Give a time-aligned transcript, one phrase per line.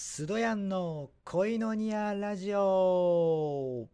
[0.00, 3.88] スドヤンの恋のニアラジオ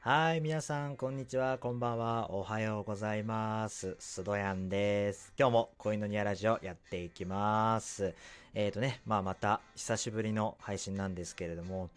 [0.00, 3.96] はい、皆さん、こんにちは、こんばんは、おはようございます。
[3.98, 5.32] スドヤンです。
[5.38, 8.14] 今日も恋のニアラジオやっていきます。
[8.52, 11.88] えーとね、まあまた久しぶりの配信なんですけれども、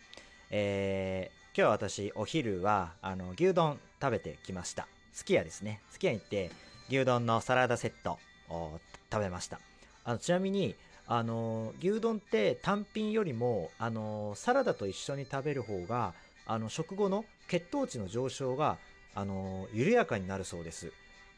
[0.51, 4.87] えー、今日私、お昼は、あの、牛丼食べてきました。
[5.11, 5.81] すき家ですね。
[5.89, 6.49] すき家に行って、
[6.87, 8.17] 牛丼のサラダセット
[8.47, 8.79] を
[9.11, 9.59] 食べました。
[10.03, 10.75] あの、ちなみに、
[11.07, 16.13] あの、牛丼って単品よりも、あの、サラダと一緒に食べる方が、
[16.45, 18.77] あの、食後の血糖値の上昇が、
[19.13, 20.91] あの、緩やかになるそうです。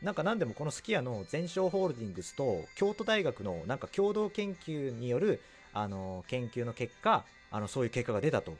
[0.04, 5.40] なんか何でもこのすき家の全商ホールディングスと京都大学のなんか共同研究による
[5.74, 8.58] あの研究の結果あのそういう結果が出たと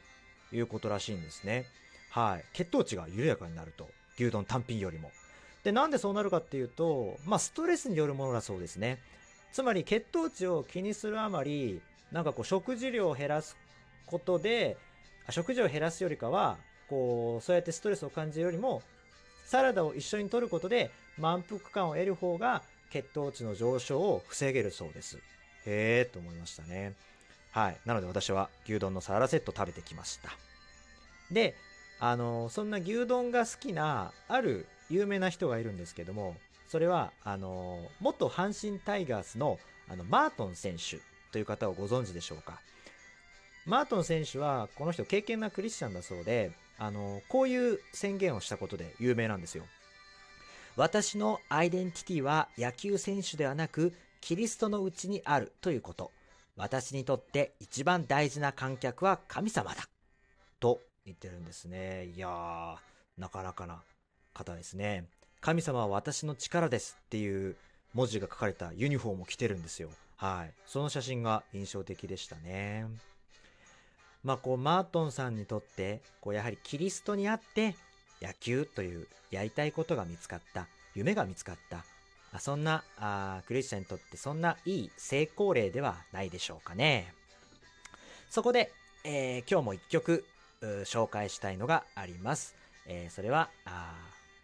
[0.52, 1.66] いうことらしいんですね。
[2.10, 2.44] はい。
[2.54, 3.88] 血糖値が緩やかになると。
[4.16, 5.10] 牛丼単品よりも。
[5.64, 8.98] で、なんでそうなるかっていうと、まあストレスによるものだそうですね。
[9.52, 11.80] つまり血糖値を気にするあまり、
[12.12, 13.56] なんかこう食事量を減らす
[14.06, 14.76] ことで、
[15.30, 16.58] 食事を減らすよりかは、
[16.88, 18.82] こう、そうやってストレスを感じるよりも、
[19.46, 25.18] サラダを一緒に摂ることで満腹感を得る方が血糖値の上昇を防げるそうです。
[25.66, 26.94] へえと思いましたね。
[27.52, 27.76] はい。
[27.84, 30.30] なので私は牛丼のサラダセット食べてきました。
[31.30, 31.54] で、
[32.00, 36.36] あの、そんな牛丼が好きなある有名な人がいるんですけども、
[36.68, 40.98] それは、あの、元阪神タイガースのあのマートン選手
[41.30, 42.60] という方をご存知でしょうか。
[43.66, 49.64] マートン選手はこの人敬虔なクリスチャンだそうで、あの、こういう宣言をしたことで有名なんですよ。
[50.76, 56.10] 私のアイデンティティは野球選手ではなく、キリストのうちにあるということ。
[56.56, 59.88] 私にとって一番大事な観客は神様だ。
[60.60, 62.06] と言ってるんですね。
[62.06, 62.76] いやー、
[63.18, 63.82] なかなかな
[64.34, 65.06] 方ですね。
[65.40, 67.56] 神様は私の力ですっていう
[67.94, 69.90] 文字が書かれたユニフォームを着てるんですよ。
[70.16, 70.52] はい。
[70.66, 72.86] その写真が印象的でしたね。
[74.24, 77.76] まあこうマートンさんにとってこうやはりキリストにあって
[78.22, 81.84] 野球というやりたいことが見つかった夢が見つかった
[82.32, 87.12] あそんなあクリスチャンにとってそんないい成功例ではないでしょうかね
[88.30, 88.72] そこで、
[89.04, 90.24] えー今日も一曲
[90.62, 92.56] 紹介したいのがあります、
[92.86, 93.50] えーそれは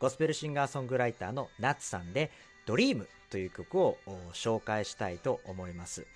[0.00, 2.30] ゴスペルシンガーソングライターのナッツさんで
[2.66, 3.98] 「ドリームという曲を
[4.32, 6.06] 紹介したいと思います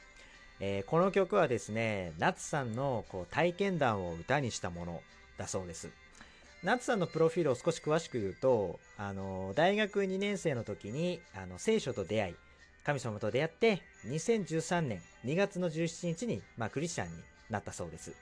[0.60, 5.02] えーこの曲はですね、ナツさんのこう体験談を歌にしたもの
[5.36, 5.90] だそうです。
[6.62, 12.34] ナツさんのプロフィールを少し詳しく言うと、あの、大学2年生の時に、あの、聖書と出会い、
[12.84, 18.14] 神様と出会って、2013年2月の17日に、まあ、クリスチャンになったそうです。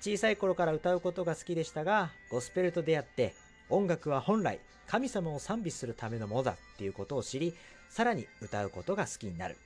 [0.00, 3.34] 小さい頃から歌うことが好きでしたが、ゴスペルと出会って、
[3.72, 7.54] 音楽は本来、神様を賛美するためのものだっていうことを知り、
[7.88, 9.56] さらに歌うことが好きになる。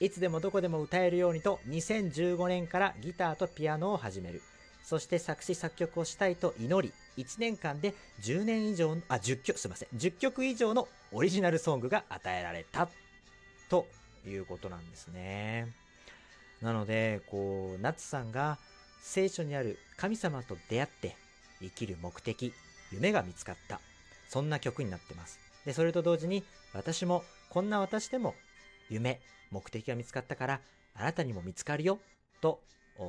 [0.00, 4.40] いつでもどこでも歌えるようにと2015年からギターとピアノを始める。
[4.82, 12.88] そして作詞作曲をしたいと祈り、1年間で10年以上の、あ、10曲、すいません、10曲以上のオリジナルソングが与えられた。
[13.68, 13.86] と
[14.26, 15.68] いうことなんですね。
[16.62, 18.58] なので、こう、ナツさんが
[19.02, 21.16] 聖書にある神様と出会って
[21.60, 22.54] 生きる目的、
[22.92, 23.80] 夢が見つかった。
[24.28, 25.38] そんな曲になってます。
[25.64, 28.34] で、それと同時に私も、こんな私でも
[28.88, 29.20] 夢、
[29.50, 30.60] 目的が見つかったから、
[30.94, 31.98] あなたにも見つかるよ、
[32.40, 32.60] と、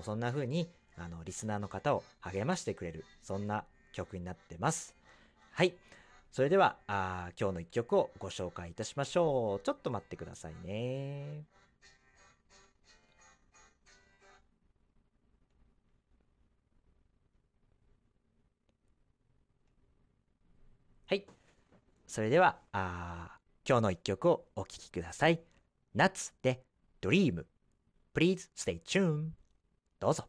[0.04, 3.64] そんな風に、あの、リスナーの方を励ましてくれる、そんな
[3.94, 4.96] 曲になってます。
[5.52, 5.74] はい。
[6.32, 9.66] それでは、あ今日の一曲をご紹介いたしましょう。
[9.66, 11.44] ちょっと待ってくださいね。
[22.14, 25.42] それでは、あ今日の一曲をお聴きください。
[25.96, 26.64] 夏で
[27.02, 27.44] Dream。
[28.14, 29.30] Please stay tuned.
[30.00, 30.28] どうぞ。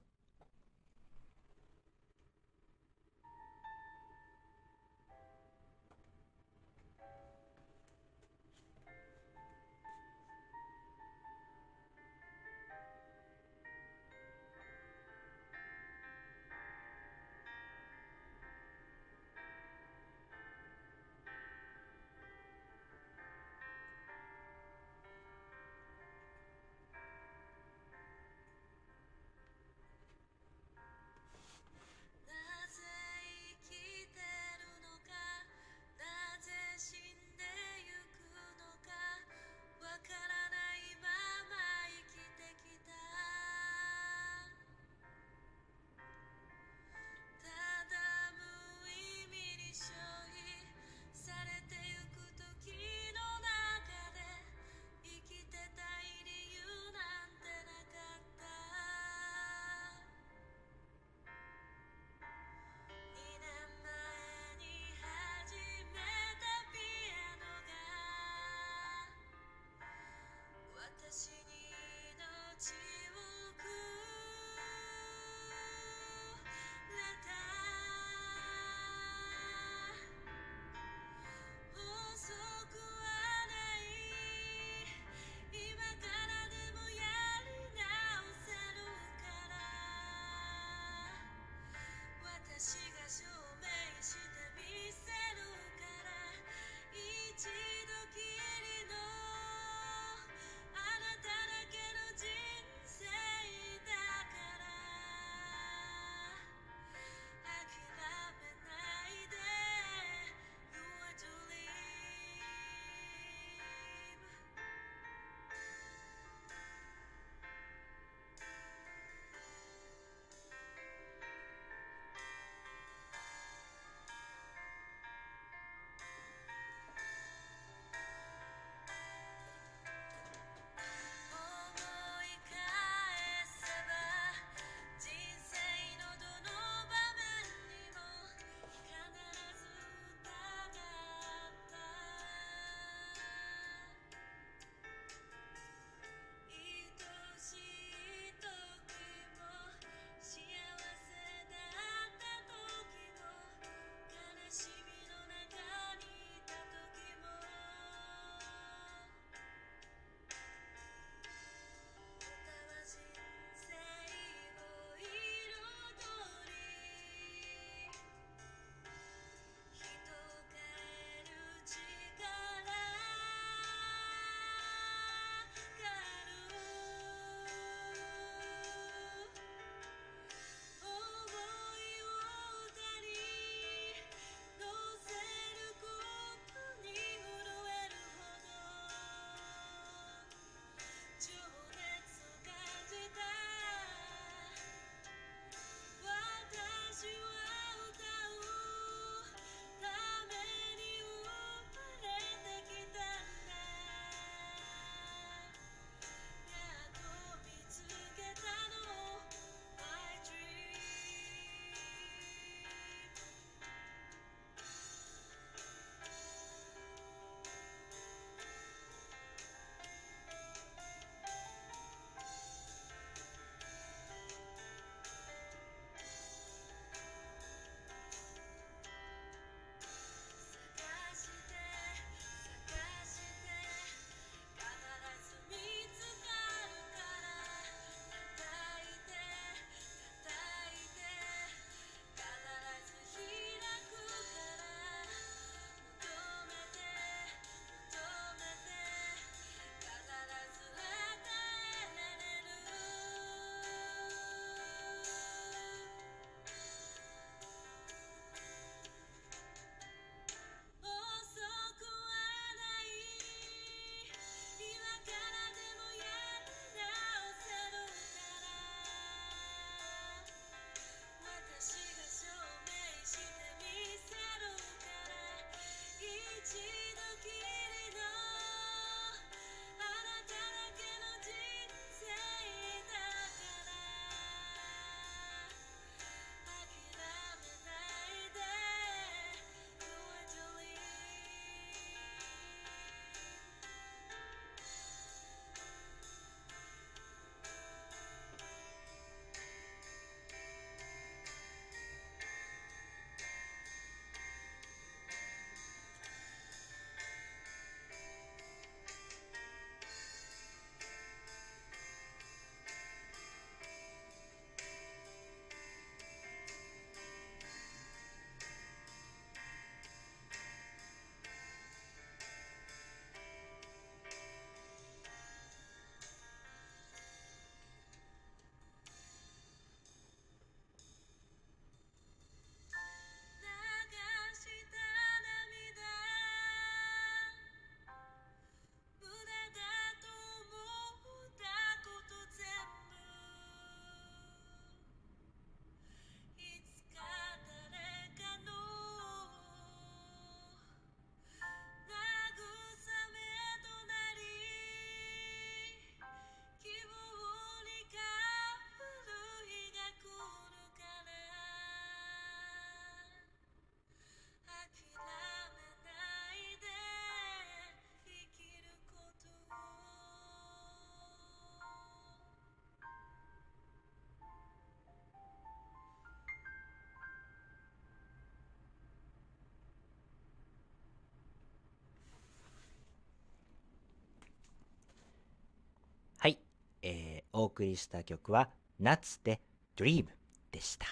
[387.35, 388.49] お送りした曲は
[388.79, 389.41] 夏で
[389.76, 390.07] Dream
[390.53, 390.87] でした。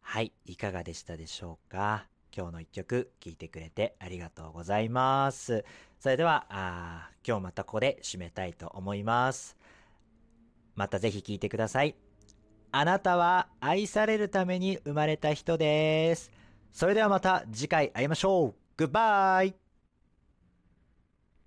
[0.00, 2.06] はい、いかがでしたでしょうか？
[2.36, 5.64] 今日の一曲聴いてくれてありがとうございます。
[6.00, 9.56] それでは、あ今日またここで締めたいと思います。
[10.74, 11.94] またぜひ聴いてください。
[12.72, 16.30] あなたは愛されるために生まれた人です。
[16.72, 18.54] それではまた次回会いましょう。
[18.76, 19.54] グッバイ